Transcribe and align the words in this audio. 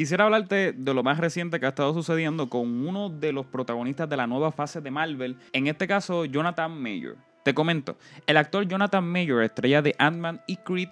Quisiera 0.00 0.24
hablarte 0.24 0.72
de 0.72 0.94
lo 0.94 1.02
más 1.02 1.18
reciente 1.18 1.60
que 1.60 1.66
ha 1.66 1.68
estado 1.68 1.92
sucediendo 1.92 2.48
con 2.48 2.88
uno 2.88 3.10
de 3.10 3.34
los 3.34 3.44
protagonistas 3.44 4.08
de 4.08 4.16
la 4.16 4.26
nueva 4.26 4.50
fase 4.50 4.80
de 4.80 4.90
Marvel, 4.90 5.36
en 5.52 5.66
este 5.66 5.86
caso 5.86 6.24
Jonathan 6.24 6.72
Mayer. 6.72 7.16
Te 7.44 7.52
comento, 7.52 7.98
el 8.26 8.38
actor 8.38 8.66
Jonathan 8.66 9.04
Mayer, 9.04 9.42
estrella 9.42 9.82
de 9.82 9.94
Ant-Man 9.98 10.40
y 10.46 10.56
Creed, 10.56 10.88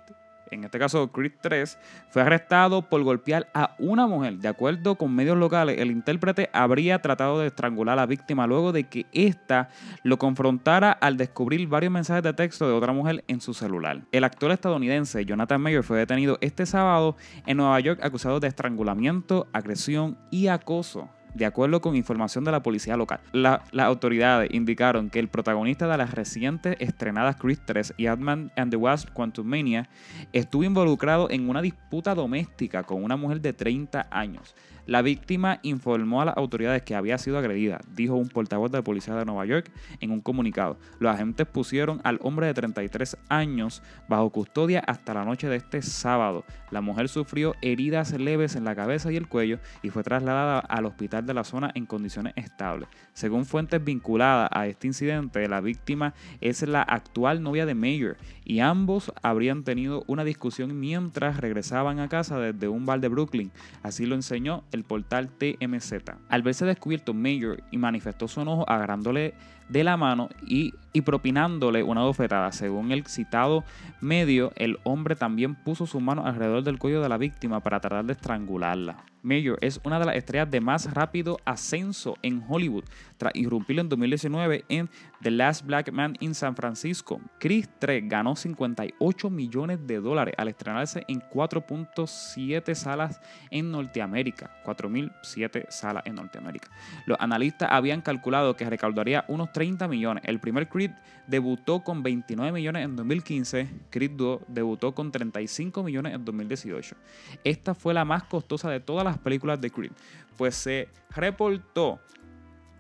en 0.51 0.65
este 0.65 0.79
caso 0.79 1.11
Creed 1.13 1.33
3, 1.41 1.79
fue 2.11 2.23
arrestado 2.23 2.83
por 2.83 3.03
golpear 3.03 3.49
a 3.55 3.75
una 3.79 4.07
mujer. 4.07 4.39
De 4.39 4.49
acuerdo 4.49 4.97
con 4.97 5.15
medios 5.15 5.37
locales, 5.37 5.79
el 5.79 5.91
intérprete 5.91 6.51
habría 6.53 7.01
tratado 7.01 7.41
de 7.41 7.49
estrangular 7.49 7.95
a 7.95 7.97
la 7.97 8.07
víctima 8.07 8.47
luego 8.47 8.73
de 8.73 8.85
que 8.85 9.07
ésta 9.13 9.69
lo 10.03 10.19
confrontara 10.19 10.93
al 10.93 11.17
descubrir 11.17 11.67
varios 11.69 11.93
mensajes 11.93 12.23
de 12.23 12.33
texto 12.33 12.67
de 12.67 12.75
otra 12.75 12.93
mujer 12.93 13.25
en 13.29 13.41
su 13.41 13.55
celular. 13.55 14.03
El 14.13 14.25
actor 14.25 14.51
estadounidense 14.51 15.25
Jonathan 15.25 15.61
Mayer 15.61 15.83
fue 15.83 15.99
detenido 15.99 16.39
este 16.41 16.67
sábado 16.67 17.17
en 17.47 17.57
Nueva 17.57 17.81
York 17.81 18.01
acusado 18.03 18.41
de 18.41 18.49
estrangulamiento, 18.49 19.49
agresión 19.53 20.19
y 20.31 20.49
acoso 20.49 21.09
de 21.39 21.47
acuerdo 21.47 21.81
con 21.81 21.97
información 21.97 22.45
de 22.45 22.51
la 22.51 22.63
policía 22.63 22.97
local. 22.97 23.21
las 23.33 23.63
autoridades 23.77 24.51
indicaron 24.53 25.09
que 25.09 25.21
el 25.21 25.29
protagonista 25.29 25.87
de 25.87 25.97
las 25.97 26.13
recientes 26.13 26.77
estrenadas 26.81 27.37
Creed 27.37 27.61
3 27.65 27.95
y 27.97 28.07
Ant-Man 28.07 28.51
and 28.57 28.71
the 28.71 28.77
Wasp 28.77 29.11
Quantumania 29.13 29.89
estuvo 30.33 30.65
involucrado 30.65 31.31
en 31.31 31.49
una 31.49 31.63
disputa 31.63 32.15
doméstica 32.15 32.83
con 32.83 33.03
una 33.05 33.17
mujer 33.17 33.41
de 33.41 33.53
30 33.53 34.09
años. 34.11 34.55
La 34.89 35.03
víctima 35.03 35.61
informó 35.65 36.23
a 36.23 36.25
las 36.25 36.39
autoridades 36.39 36.81
que 36.81 36.95
había 36.95 37.19
sido 37.19 37.37
agredida, 37.37 37.79
dijo 37.95 38.15
un 38.15 38.31
portavoz 38.31 38.73
de 38.73 38.79
la 38.79 38.83
policía 38.83 39.15
de 39.15 39.27
Nueva 39.27 39.45
York 39.45 39.71
en 40.01 40.11
un 40.11 40.23
comunicado. 40.23 40.79
Los 40.99 41.15
agentes 41.15 41.47
pusieron 41.47 42.01
al 42.05 42.19
hombre 42.23 42.47
de 42.47 42.55
33 42.55 43.19
años 43.29 43.83
bajo 44.09 44.31
custodia 44.31 44.81
hasta 44.81 45.13
la 45.13 45.27
noche 45.27 45.47
de 45.47 45.57
este 45.57 45.83
sábado. 45.83 46.43
La 46.71 46.81
mujer 46.81 47.11
sufrió 47.11 47.55
heridas 47.61 48.19
leves 48.19 48.57
en 48.57 48.65
la 48.65 48.75
cabeza 48.75 49.13
y 49.13 49.17
el 49.17 49.29
cuello 49.29 49.59
y 49.83 49.91
fue 49.91 50.03
trasladada 50.03 50.61
al 50.61 50.87
hospital 50.87 51.27
de 51.27 51.35
la 51.35 51.45
zona 51.45 51.71
en 51.75 51.85
condiciones 51.85 52.33
estables. 52.37 52.89
Según 53.13 53.45
fuentes 53.45 53.85
vinculadas 53.85 54.49
a 54.51 54.67
este 54.69 54.87
incidente, 54.87 55.47
la 55.49 55.61
víctima 55.61 56.15
es 56.41 56.63
la 56.63 56.81
actual 56.81 57.43
novia 57.43 57.67
de 57.67 57.75
Mayer 57.75 58.17
y 58.43 58.61
ambos 58.61 59.13
habrían 59.23 59.65
tenido 59.65 60.03
una 60.07 60.25
discusión 60.25 60.81
mientras 60.81 61.37
regresaban 61.37 62.01
a 62.01 62.09
casa 62.09 62.39
desde 62.39 62.69
un 62.69 62.87
bar 62.87 63.01
de 63.01 63.09
Brooklyn. 63.09 63.51
Así 63.83 64.07
lo 64.07 64.15
enseñó 64.15 64.65
el 64.73 64.78
portal 64.85 65.29
TMZ. 65.29 65.93
Al 66.29 66.43
verse 66.43 66.67
descubierto, 66.67 67.15
Mayer 67.15 67.63
y 67.71 67.79
manifestó 67.79 68.29
su 68.29 68.41
enojo 68.41 68.69
agarrándole 68.69 69.35
de 69.69 69.85
la 69.85 69.97
mano 69.97 70.29
y, 70.47 70.75
y, 70.93 71.03
propinándole 71.03 71.83
una 71.83 72.03
bofetada. 72.03 72.53
Según 72.53 72.91
el 72.93 73.07
citado 73.07 73.65
medio, 74.01 74.53
el 74.57 74.79
hombre 74.85 75.15
también 75.15 75.55
puso 75.55 75.87
su 75.87 76.01
mano 76.01 76.27
alrededor 76.27 76.63
del 76.63 76.79
cuello 76.79 77.03
de 77.03 77.09
la 77.09 77.19
víctima 77.19 77.61
para 77.61 77.81
tratar 77.81 78.05
de 78.05 78.15
estrangularla. 78.15 79.05
Mayer 79.23 79.57
es 79.61 79.81
una 79.85 79.99
de 79.99 80.07
las 80.07 80.17
estrellas 80.17 80.51
de 80.51 80.61
más 80.61 80.93
rápido 80.93 81.39
ascenso 81.45 82.17
en 82.23 82.45
Hollywood, 82.49 82.85
tras 83.17 83.35
irrumpir 83.35 83.79
en 83.79 83.89
2019 83.89 84.65
en 84.69 84.89
The 85.23 85.31
Last 85.31 85.67
Black 85.67 85.91
Man 85.93 86.17
in 86.21 86.35
San 86.35 86.55
Francisco. 86.55 87.21
Chris 87.39 87.69
3 87.79 88.09
ganó 88.09 88.37
58 88.37 89.31
millones 89.31 89.87
de 89.87 90.01
dólares 90.01 90.35
al 90.39 90.49
estrenarse 90.49 91.05
en 91.09 91.21
4.7 91.21 92.75
salas 92.75 93.21
en 93.51 93.71
Norteamérica. 93.73 94.51
4.007 94.65 95.67
salas 95.71 96.05
en 96.07 96.15
Norteamérica. 96.15 96.69
Los 97.07 97.19
analistas 97.21 97.69
habían 97.73 98.01
calculado 98.01 98.57
que 98.57 98.69
recaudaría 98.69 99.25
unos 99.29 99.53
30 99.53 99.89
millones. 99.89 100.25
El 100.27 100.39
primer 100.39 100.69
Creed 100.69 100.93
debutó 101.27 101.81
con 101.81 102.03
29 102.03 102.53
millones 102.53 102.85
en 102.85 102.97
2015. 102.97 103.69
Creed 103.91 104.13
2 104.13 104.41
debutó 104.49 104.95
con 104.95 105.11
35 105.11 105.83
millones 105.83 106.15
en 106.15 106.25
2018. 106.25 106.97
Esta 107.45 107.75
fue 107.75 107.95
la 107.95 108.05
más 108.05 108.25
costosa 108.25 108.71
de 108.71 108.81
todas 108.81 109.05
las 109.05 109.08
películas 109.17 109.59
de 109.61 109.71
Creed, 109.71 109.93
pues 110.37 110.55
se 110.55 110.89
reportó 111.11 112.01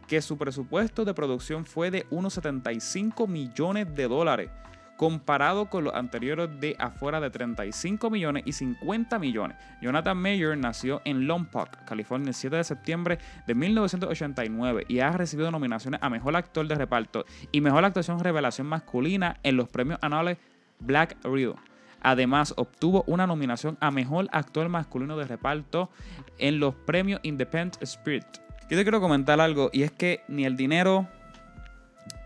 que 0.06 0.20
su 0.20 0.36
presupuesto 0.36 1.04
de 1.04 1.14
producción 1.14 1.64
fue 1.64 1.90
de 1.90 2.06
unos 2.10 2.34
75 2.34 3.26
millones 3.26 3.94
de 3.94 4.08
dólares, 4.08 4.50
comparado 4.96 5.70
con 5.70 5.84
los 5.84 5.94
anteriores 5.94 6.48
de 6.61 6.74
afuera 6.78 7.20
de 7.20 7.30
35 7.30 8.11
millones 8.11 8.42
y 8.46 8.52
50 8.52 9.18
millones. 9.20 9.56
Jonathan 9.80 10.17
Mayer 10.17 10.58
nació 10.58 11.00
en 11.05 11.28
Lompoc, 11.28 11.84
California, 11.84 12.30
el 12.30 12.34
7 12.34 12.56
de 12.56 12.64
septiembre 12.64 13.18
de 13.46 13.55
1989 13.55 14.86
y 14.88 14.98
ha 14.98 15.12
recibido 15.12 15.52
nominaciones 15.52 16.00
a 16.02 16.11
Mejor 16.11 16.34
Actor 16.34 16.67
de 16.67 16.74
Reparto 16.74 17.24
y 17.52 17.61
Mejor 17.61 17.84
Actuación 17.84 18.18
Revelación 18.18 18.67
Masculina 18.67 19.38
en 19.44 19.56
los 19.56 19.68
premios 19.68 20.00
anuales 20.02 20.38
Black 20.80 21.17
Reel. 21.22 21.55
Además, 22.01 22.55
obtuvo 22.57 23.05
una 23.07 23.27
nominación 23.27 23.77
a 23.81 23.91
Mejor 23.91 24.29
Actor 24.33 24.69
Masculino 24.69 25.17
de 25.17 25.27
Reparto 25.27 25.91
en 26.39 26.61
los 26.61 26.75
premios 26.75 27.20
Independent 27.23 27.83
Spirit. 27.83 28.27
Yo 28.70 28.77
te 28.77 28.83
quiero 28.83 29.01
comentar 29.01 29.41
algo, 29.41 29.70
y 29.73 29.83
es 29.83 29.91
que 29.91 30.23
ni 30.29 30.45
el 30.45 30.57
dinero, 30.57 31.09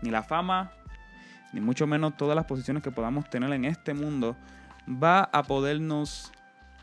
ni 0.01 0.11
la 0.11 0.23
fama, 0.23 0.71
ni 1.53 1.61
mucho 1.61 1.87
menos 1.87 2.17
todas 2.17 2.35
las 2.35 2.45
posiciones 2.45 2.83
que 2.83 2.91
podamos 2.91 3.29
tener 3.29 3.51
en 3.53 3.65
este 3.65 3.93
mundo, 3.93 4.35
va 4.87 5.21
a 5.21 5.43
podernos 5.43 6.31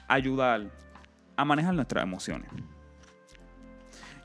ayudar 0.09 0.63
a 1.37 1.45
manejar 1.45 1.75
nuestras 1.75 2.05
emociones. 2.05 2.51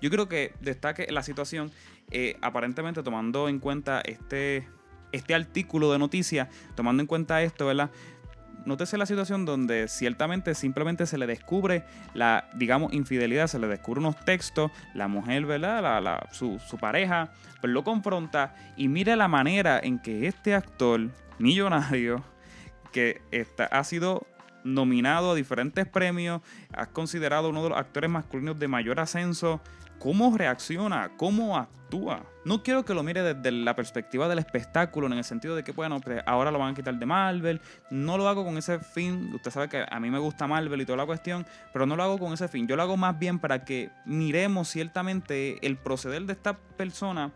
Yo 0.01 0.09
creo 0.09 0.27
que 0.27 0.53
destaque 0.61 1.07
la 1.11 1.23
situación, 1.23 1.71
eh, 2.11 2.37
aparentemente 2.41 3.03
tomando 3.03 3.49
en 3.49 3.59
cuenta 3.59 4.01
este, 4.01 4.67
este 5.11 5.33
artículo 5.33 5.91
de 5.91 5.99
noticias, 5.99 6.47
tomando 6.75 7.01
en 7.01 7.07
cuenta 7.07 7.41
esto, 7.41 7.65
¿verdad? 7.65 7.89
Nótese 8.65 8.97
la 8.97 9.05
situación 9.05 9.45
donde 9.45 9.87
ciertamente 9.87 10.55
simplemente 10.55 11.05
se 11.05 11.17
le 11.17 11.27
descubre 11.27 11.85
la, 12.13 12.49
digamos, 12.55 12.93
infidelidad, 12.93 13.47
se 13.47 13.59
le 13.59 13.67
descubre 13.67 13.99
unos 13.99 14.17
textos, 14.25 14.71
la 14.93 15.07
mujer, 15.07 15.45
¿verdad? 15.45 16.01
La, 16.01 16.27
su, 16.31 16.59
pareja, 16.79 17.31
pues 17.61 17.71
lo 17.71 17.83
confronta 17.83 18.55
y 18.75 18.87
mire 18.87 19.15
la 19.15 19.27
manera 19.27 19.79
en 19.81 19.99
que 19.99 20.27
este 20.27 20.55
actor 20.55 21.09
millonario, 21.39 22.23
que 22.91 23.21
está, 23.31 23.65
ha 23.65 23.83
sido 23.83 24.25
nominado 24.63 25.31
a 25.31 25.35
diferentes 25.35 25.87
premios, 25.87 26.41
ha 26.73 26.87
considerado 26.87 27.49
uno 27.49 27.63
de 27.63 27.69
los 27.69 27.77
actores 27.77 28.09
masculinos 28.09 28.57
de 28.57 28.67
mayor 28.67 28.99
ascenso 28.99 29.61
cómo 29.99 30.35
reacciona, 30.37 31.11
cómo 31.17 31.57
actúa. 31.57 32.25
No 32.43 32.61
quiero 32.61 32.85
que 32.85 32.93
lo 32.93 33.03
mire 33.03 33.21
desde 33.23 33.51
la 33.51 33.75
perspectiva 33.75 34.27
del 34.27 34.39
espectáculo, 34.39 35.07
en 35.07 35.13
el 35.13 35.23
sentido 35.23 35.55
de 35.55 35.63
que, 35.63 35.71
bueno, 35.71 35.99
pues 35.99 36.21
ahora 36.25 36.51
lo 36.51 36.59
van 36.59 36.73
a 36.73 36.75
quitar 36.75 36.95
de 36.95 37.05
Marvel. 37.05 37.61
No 37.89 38.17
lo 38.17 38.27
hago 38.27 38.43
con 38.45 38.57
ese 38.57 38.79
fin. 38.79 39.31
Usted 39.33 39.51
sabe 39.51 39.69
que 39.69 39.85
a 39.89 39.99
mí 39.99 40.11
me 40.11 40.19
gusta 40.19 40.47
Marvel 40.47 40.81
y 40.81 40.85
toda 40.85 40.97
la 40.97 41.05
cuestión, 41.05 41.45
pero 41.73 41.85
no 41.85 41.95
lo 41.95 42.03
hago 42.03 42.19
con 42.19 42.33
ese 42.33 42.47
fin. 42.47 42.67
Yo 42.67 42.75
lo 42.75 42.83
hago 42.83 42.97
más 42.97 43.17
bien 43.17 43.39
para 43.39 43.65
que 43.65 43.89
miremos 44.05 44.69
ciertamente 44.69 45.65
el 45.65 45.77
proceder 45.77 46.23
de 46.23 46.33
esta 46.33 46.57
persona 46.57 47.31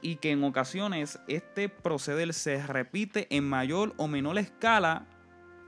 y 0.00 0.16
que 0.16 0.30
en 0.30 0.44
ocasiones 0.44 1.18
este 1.26 1.68
proceder 1.68 2.32
se 2.34 2.64
repite 2.64 3.26
en 3.36 3.44
mayor 3.44 3.94
o 3.96 4.06
menor 4.06 4.38
escala 4.38 5.06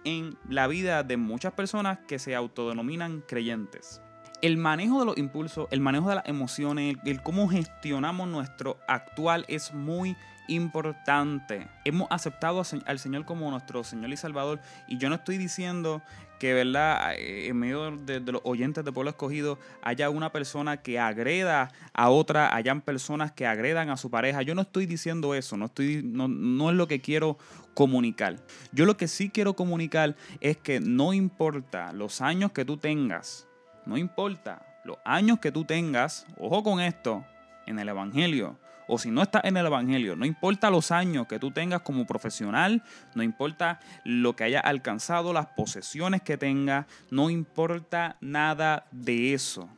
en 0.04 0.38
la 0.48 0.68
vida 0.68 1.02
de 1.02 1.16
muchas 1.16 1.52
personas 1.52 1.98
que 2.06 2.18
se 2.18 2.36
autodenominan 2.36 3.22
creyentes 3.26 4.00
el 4.42 4.56
manejo 4.56 5.00
de 5.00 5.06
los 5.06 5.18
impulsos, 5.18 5.68
el 5.70 5.80
manejo 5.80 6.08
de 6.08 6.16
las 6.16 6.26
emociones, 6.26 6.96
el, 7.04 7.22
cómo 7.22 7.48
gestionamos 7.48 8.28
nuestro 8.28 8.78
actual 8.86 9.44
es 9.48 9.74
muy 9.74 10.16
importante. 10.48 11.68
Hemos 11.84 12.08
aceptado 12.10 12.62
al 12.86 12.98
Señor 12.98 13.24
como 13.24 13.50
nuestro 13.50 13.84
Señor 13.84 14.10
y 14.10 14.16
Salvador 14.16 14.60
y 14.86 14.98
yo 14.98 15.08
no 15.08 15.16
estoy 15.16 15.38
diciendo 15.38 16.02
que, 16.38 16.54
¿verdad? 16.54 17.14
Eh, 17.16 17.48
en 17.48 17.56
medio 17.56 17.90
de, 17.96 18.20
los 18.20 18.40
oyentes 18.44 18.84
de 18.84 18.92
Pueblo 18.92 19.10
Escogido 19.10 19.58
haya 19.82 20.08
una 20.08 20.30
persona 20.30 20.78
que 20.78 20.98
agreda 20.98 21.72
a 21.92 22.10
otra, 22.10 22.54
hayan 22.54 22.80
personas 22.80 23.32
que 23.32 23.46
agredan 23.46 23.90
a 23.90 23.96
su 23.96 24.08
pareja. 24.08 24.42
Yo 24.42 24.54
no 24.54 24.62
estoy 24.62 24.86
diciendo 24.86 25.34
eso, 25.34 25.56
no, 25.56 25.66
estoy, 25.66 26.02
no, 26.04 26.28
no 26.28 26.70
es 26.70 26.76
lo 26.76 26.86
que 26.86 27.00
quiero 27.00 27.38
comunicar. 27.74 28.36
Yo 28.72 28.86
lo 28.86 28.96
que 28.96 29.08
sí 29.08 29.30
quiero 29.30 29.54
comunicar 29.54 30.16
es 30.40 30.56
que 30.56 30.80
no 30.80 31.12
importa 31.12 31.92
los 31.92 32.20
años 32.20 32.52
que 32.52 32.64
tú 32.64 32.76
tengas, 32.76 33.47
no 33.88 33.96
importa 33.96 34.60
los 34.84 34.98
años 35.04 35.38
que 35.40 35.50
tú 35.50 35.64
tengas, 35.64 36.26
ojo 36.38 36.62
con 36.62 36.78
esto, 36.78 37.24
en 37.66 37.78
el 37.78 37.88
Evangelio, 37.88 38.58
o 38.86 38.98
si 38.98 39.10
no 39.10 39.22
estás 39.22 39.44
en 39.44 39.56
el 39.56 39.64
Evangelio, 39.64 40.14
no 40.14 40.26
importa 40.26 40.70
los 40.70 40.90
años 40.90 41.26
que 41.26 41.38
tú 41.38 41.50
tengas 41.50 41.80
como 41.80 42.06
profesional, 42.06 42.82
no 43.14 43.22
importa 43.22 43.80
lo 44.04 44.36
que 44.36 44.44
hayas 44.44 44.64
alcanzado, 44.64 45.32
las 45.32 45.46
posesiones 45.46 46.20
que 46.20 46.36
tengas, 46.36 46.84
no 47.10 47.30
importa 47.30 48.18
nada 48.20 48.86
de 48.92 49.32
eso. 49.32 49.70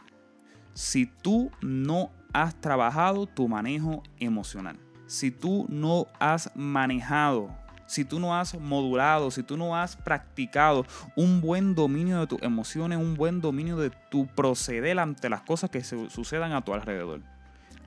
Si 0.74 1.06
tú 1.06 1.52
no 1.60 2.10
has 2.32 2.60
trabajado 2.60 3.26
tu 3.26 3.46
manejo 3.46 4.02
emocional, 4.18 4.76
si 5.06 5.30
tú 5.30 5.66
no 5.68 6.08
has 6.18 6.50
manejado 6.56 7.56
si 7.90 8.04
tú 8.04 8.20
no 8.20 8.36
has 8.36 8.54
modulado, 8.54 9.32
si 9.32 9.42
tú 9.42 9.56
no 9.56 9.74
has 9.74 9.96
practicado 9.96 10.86
un 11.16 11.40
buen 11.40 11.74
dominio 11.74 12.20
de 12.20 12.28
tus 12.28 12.40
emociones, 12.40 12.98
un 12.98 13.16
buen 13.16 13.40
dominio 13.40 13.76
de 13.76 13.90
tu 14.10 14.28
proceder 14.28 15.00
ante 15.00 15.28
las 15.28 15.40
cosas 15.40 15.70
que 15.70 15.82
sucedan 15.82 16.52
a 16.52 16.62
tu 16.62 16.72
alrededor. 16.72 17.20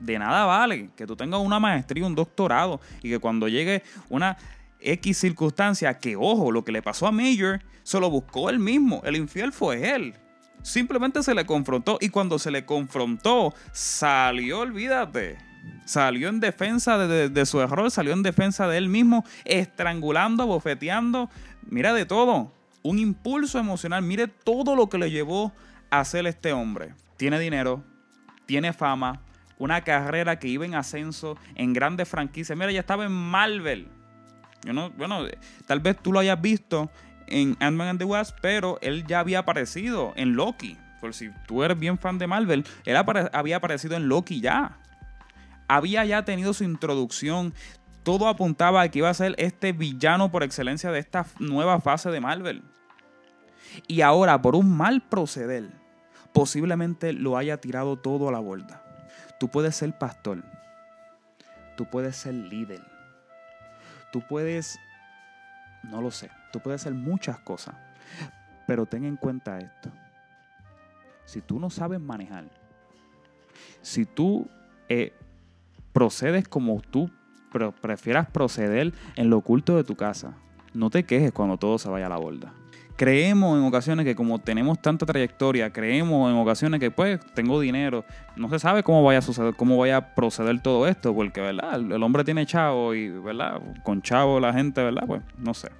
De 0.00 0.18
nada 0.18 0.44
vale 0.44 0.90
que 0.94 1.06
tú 1.06 1.16
tengas 1.16 1.40
una 1.40 1.58
maestría, 1.58 2.06
un 2.06 2.14
doctorado 2.14 2.82
y 3.02 3.08
que 3.08 3.18
cuando 3.18 3.48
llegue 3.48 3.82
una 4.10 4.36
X 4.78 5.16
circunstancia, 5.16 5.96
que 5.98 6.16
ojo, 6.16 6.52
lo 6.52 6.66
que 6.66 6.72
le 6.72 6.82
pasó 6.82 7.06
a 7.06 7.10
Major, 7.10 7.62
se 7.82 7.98
lo 7.98 8.10
buscó 8.10 8.50
él 8.50 8.58
mismo, 8.58 9.00
el 9.06 9.16
infiel 9.16 9.52
fue 9.52 9.94
él. 9.94 10.12
Simplemente 10.60 11.22
se 11.22 11.34
le 11.34 11.46
confrontó 11.46 11.96
y 11.98 12.10
cuando 12.10 12.38
se 12.38 12.50
le 12.50 12.66
confrontó, 12.66 13.54
salió, 13.72 14.60
olvídate. 14.60 15.53
Salió 15.84 16.28
en 16.28 16.40
defensa 16.40 16.98
de, 16.98 17.28
de 17.28 17.46
su 17.46 17.60
error, 17.60 17.90
salió 17.90 18.12
en 18.12 18.22
defensa 18.22 18.66
de 18.68 18.78
él 18.78 18.88
mismo, 18.88 19.24
estrangulando, 19.44 20.46
bofeteando. 20.46 21.30
Mira 21.68 21.92
de 21.92 22.06
todo. 22.06 22.52
Un 22.82 22.98
impulso 22.98 23.58
emocional. 23.58 24.02
Mire 24.02 24.28
todo 24.28 24.76
lo 24.76 24.88
que 24.88 24.98
le 24.98 25.10
llevó 25.10 25.52
a 25.90 26.00
hacer 26.00 26.26
este 26.26 26.52
hombre. 26.52 26.94
Tiene 27.16 27.38
dinero, 27.38 27.82
tiene 28.46 28.72
fama, 28.72 29.20
una 29.58 29.82
carrera 29.82 30.38
que 30.38 30.48
iba 30.48 30.64
en 30.64 30.74
ascenso 30.74 31.36
en 31.54 31.72
grandes 31.72 32.08
franquicias. 32.08 32.56
Mira, 32.58 32.72
ya 32.72 32.80
estaba 32.80 33.04
en 33.04 33.12
Marvel. 33.12 33.88
Yo 34.64 34.72
no, 34.72 34.90
bueno, 34.90 35.20
tal 35.66 35.80
vez 35.80 35.96
tú 36.02 36.12
lo 36.12 36.20
hayas 36.20 36.40
visto 36.40 36.90
en 37.26 37.56
Ant-Man 37.60 37.88
and 37.88 37.98
the 37.98 38.04
Wasp, 38.04 38.36
pero 38.40 38.78
él 38.80 39.06
ya 39.06 39.20
había 39.20 39.40
aparecido 39.40 40.12
en 40.16 40.34
Loki. 40.34 40.76
Por 41.00 41.14
si 41.14 41.30
tú 41.46 41.62
eres 41.62 41.78
bien 41.78 41.98
fan 41.98 42.18
de 42.18 42.26
Marvel, 42.26 42.64
él 42.84 42.96
había 43.32 43.56
aparecido 43.56 43.96
en 43.96 44.08
Loki 44.08 44.40
ya. 44.40 44.78
Había 45.68 46.04
ya 46.04 46.24
tenido 46.24 46.52
su 46.52 46.64
introducción. 46.64 47.54
Todo 48.02 48.28
apuntaba 48.28 48.82
a 48.82 48.88
que 48.88 48.98
iba 48.98 49.08
a 49.08 49.14
ser 49.14 49.34
este 49.38 49.72
villano 49.72 50.30
por 50.30 50.42
excelencia 50.42 50.90
de 50.90 50.98
esta 50.98 51.26
nueva 51.38 51.80
fase 51.80 52.10
de 52.10 52.20
Marvel. 52.20 52.62
Y 53.86 54.02
ahora, 54.02 54.40
por 54.42 54.54
un 54.56 54.76
mal 54.76 55.02
proceder, 55.02 55.70
posiblemente 56.32 57.12
lo 57.12 57.36
haya 57.36 57.60
tirado 57.60 57.96
todo 57.96 58.28
a 58.28 58.32
la 58.32 58.40
borda. 58.40 58.82
Tú 59.40 59.48
puedes 59.48 59.76
ser 59.76 59.96
pastor. 59.98 60.44
Tú 61.76 61.86
puedes 61.86 62.16
ser 62.16 62.34
líder. 62.34 62.82
Tú 64.12 64.22
puedes, 64.28 64.78
no 65.82 66.00
lo 66.00 66.12
sé, 66.12 66.30
tú 66.52 66.60
puedes 66.60 66.82
hacer 66.82 66.94
muchas 66.94 67.40
cosas. 67.40 67.74
Pero 68.66 68.86
ten 68.86 69.04
en 69.04 69.16
cuenta 69.16 69.58
esto. 69.58 69.90
Si 71.24 71.40
tú 71.40 71.58
no 71.58 71.68
sabes 71.68 72.00
manejar, 72.00 72.44
si 73.82 74.06
tú 74.06 74.48
eh, 74.88 75.12
procedes 75.94 76.46
como 76.46 76.82
tú 76.82 77.10
prefieras 77.80 78.28
proceder 78.28 78.92
en 79.16 79.30
lo 79.30 79.38
oculto 79.38 79.76
de 79.76 79.84
tu 79.84 79.96
casa, 79.96 80.36
no 80.74 80.90
te 80.90 81.04
quejes 81.04 81.32
cuando 81.32 81.56
todo 81.56 81.78
se 81.78 81.88
vaya 81.88 82.04
a 82.04 82.10
la 82.10 82.18
borda 82.18 82.52
creemos 82.96 83.58
en 83.58 83.64
ocasiones 83.64 84.04
que 84.04 84.14
como 84.14 84.38
tenemos 84.38 84.80
tanta 84.80 85.06
trayectoria, 85.06 85.72
creemos 85.72 86.30
en 86.30 86.36
ocasiones 86.38 86.80
que 86.80 86.90
pues 86.90 87.20
tengo 87.34 87.60
dinero, 87.60 88.04
no 88.36 88.48
se 88.48 88.58
sabe 88.58 88.82
cómo 88.82 89.02
vaya 89.02 89.18
a 89.18 89.22
suceder, 89.22 89.54
cómo 89.54 89.76
vaya 89.76 89.96
a 89.96 90.14
proceder 90.14 90.60
todo 90.62 90.86
esto, 90.86 91.14
porque 91.14 91.40
verdad, 91.40 91.74
el, 91.74 92.02
hombre 92.02 92.24
tiene 92.24 92.46
chavo 92.46 92.94
y 92.94 93.08
verdad, 93.08 93.60
con 93.82 94.02
chavo 94.02 94.38
la 94.40 94.52
gente, 94.52 94.82
verdad, 94.82 95.04
pues 95.06 95.22
no 95.38 95.54
sé. 95.54 95.70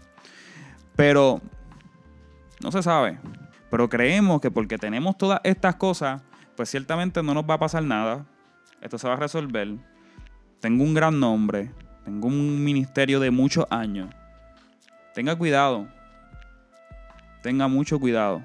Pero 0.97 1.41
no 2.63 2.71
se 2.71 2.83
sabe. 2.83 3.19
Pero 3.71 3.89
creemos 3.89 4.41
que 4.41 4.51
porque 4.51 4.79
tenemos 4.79 5.19
todas 5.19 5.41
estas 5.43 5.77
cosas, 5.77 6.23
pues 6.57 6.71
ciertamente 6.71 7.23
no 7.23 7.35
nos 7.35 7.45
va 7.45 7.55
a 7.55 7.59
pasar 7.59 7.83
nada. 7.83 8.25
Esto 8.81 8.99
se 8.99 9.09
va 9.09 9.15
a 9.15 9.17
resolver. 9.17 9.75
Tengo 10.65 10.83
un 10.83 10.95
gran 10.95 11.21
nombre, 11.21 11.71
tengo 12.07 12.27
un 12.27 12.65
ministerio 12.65 13.21
de 13.21 13.31
muchos 13.31 13.67
años. 13.69 14.09
Tenga 15.13 15.37
cuidado 15.37 15.87
tenga 17.45 17.69
mucho 17.69 18.01
cuidado. 18.01 18.41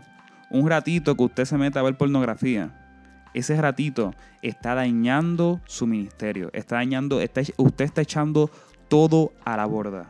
Un 0.50 0.70
ratito 0.70 1.16
que 1.16 1.24
usted 1.24 1.46
se 1.46 1.58
meta 1.58 1.80
a 1.80 1.84
ver 1.84 1.96
pornografía, 1.96 2.76
ese 3.34 3.56
ratito 3.62 4.14
está 4.42 4.76
dañando 4.76 5.62
su 5.66 5.88
ministerio, 5.88 6.50
está 6.52 6.76
dañando, 6.76 7.20
usted 7.56 7.86
está 7.86 8.02
echando 8.02 8.52
todo 8.90 9.32
a 9.46 9.56
la 9.56 9.66
borda. 9.66 10.10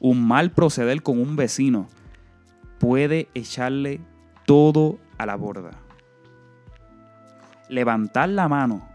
Un 0.00 0.26
mal 0.26 0.50
proceder 0.50 1.04
con 1.04 1.20
un 1.20 1.36
vecino 1.36 1.86
puede 2.80 3.28
echarle 3.32 4.00
todo 4.44 4.98
a 5.16 5.26
la 5.26 5.36
borda. 5.36 5.70
Levantar 7.68 8.28
la 8.30 8.48
mano 8.48 8.87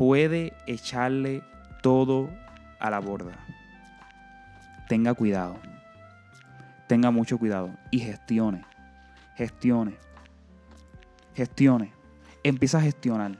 puede 0.00 0.54
echarle 0.66 1.42
todo 1.82 2.30
a 2.78 2.88
la 2.88 3.00
borda. 3.00 3.32
Tenga 4.88 5.12
cuidado 5.12 5.60
tenga 6.90 7.12
mucho 7.12 7.38
cuidado 7.38 7.70
y 7.92 8.00
gestione. 8.00 8.64
Gestione. 9.36 9.94
Gestione. 11.36 11.92
Empieza 12.42 12.78
a 12.78 12.80
gestionar. 12.80 13.38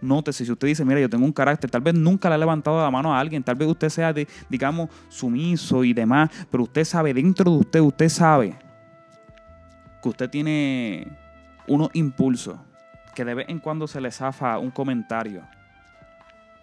Nótese, 0.00 0.44
si 0.44 0.52
usted 0.52 0.68
dice, 0.68 0.84
mira, 0.84 1.00
yo 1.00 1.10
tengo 1.10 1.24
un 1.24 1.32
carácter, 1.32 1.68
tal 1.68 1.80
vez 1.80 1.92
nunca 1.92 2.28
le 2.28 2.36
ha 2.36 2.38
levantado 2.38 2.80
la 2.80 2.92
mano 2.92 3.12
a 3.12 3.18
alguien, 3.18 3.42
tal 3.42 3.56
vez 3.56 3.66
usted 3.66 3.88
sea, 3.88 4.14
digamos, 4.48 4.90
sumiso 5.08 5.82
y 5.82 5.92
demás, 5.92 6.30
pero 6.52 6.62
usted 6.62 6.84
sabe, 6.84 7.12
dentro 7.12 7.50
de 7.50 7.56
usted, 7.56 7.80
usted 7.80 8.08
sabe 8.08 8.54
que 10.00 10.08
usted 10.08 10.30
tiene 10.30 11.08
unos 11.66 11.88
impulsos, 11.94 12.56
que 13.12 13.24
de 13.24 13.34
vez 13.34 13.48
en 13.48 13.58
cuando 13.58 13.88
se 13.88 14.00
le 14.00 14.12
zafa 14.12 14.56
un 14.60 14.70
comentario. 14.70 15.42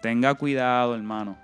Tenga 0.01 0.33
cuidado, 0.33 0.95
hermano. 0.95 1.38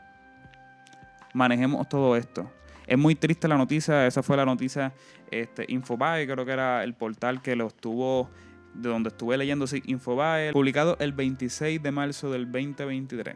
Manejemos 1.33 1.87
todo 1.87 2.15
esto. 2.15 2.51
Es 2.87 2.97
muy 2.97 3.15
triste 3.15 3.47
la 3.47 3.57
noticia, 3.57 4.07
esa 4.07 4.23
fue 4.23 4.37
la 4.37 4.45
noticia 4.45 4.93
este, 5.29 5.65
Infobae, 5.67 6.25
creo 6.25 6.45
que 6.45 6.53
era 6.53 6.83
el 6.83 6.93
portal 6.93 7.41
que 7.41 7.55
lo 7.55 7.67
estuvo, 7.67 8.29
de 8.73 8.89
donde 8.89 9.09
estuve 9.09 9.37
leyendo, 9.37 9.67
sí, 9.67 9.83
Infobae, 9.85 10.53
publicado 10.53 10.95
el 10.99 11.11
26 11.11 11.83
de 11.83 11.91
marzo 11.91 12.31
del 12.31 12.45
2023. 12.51 13.35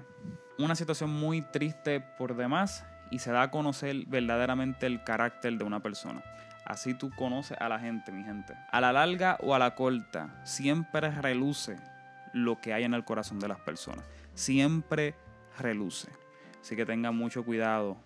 Una 0.58 0.76
situación 0.76 1.10
muy 1.10 1.42
triste 1.42 2.00
por 2.18 2.36
demás 2.36 2.86
y 3.12 3.20
se 3.20 3.32
da 3.32 3.44
a 3.44 3.52
conocer 3.52 4.06
verdaderamente 4.08 4.86
el 4.86 5.04
carácter 5.04 5.58
de 5.58 5.64
una 5.64 5.82
persona. 5.82 6.24
Así 6.66 6.94
tú 6.94 7.12
conoces 7.12 7.58
a 7.60 7.68
la 7.68 7.80
gente, 7.80 8.12
mi 8.12 8.24
gente. 8.24 8.54
A 8.72 8.80
la 8.80 8.94
larga 8.94 9.38
o 9.42 9.54
a 9.54 9.60
la 9.60 9.76
corta, 9.76 10.42
siempre 10.46 11.12
reluce 11.12 11.78
lo 12.34 12.62
que 12.62 12.74
hay 12.74 12.86
en 12.86 12.94
el 12.94 13.04
corazón 13.04 13.40
de 13.40 13.50
las 13.50 13.60
personas. 13.60 14.06
Siempre 14.34 15.16
reluce. 15.58 16.10
Así 16.62 16.76
que 16.76 16.86
tengan 16.86 17.16
mucho 17.16 17.44
cuidado 17.44 17.98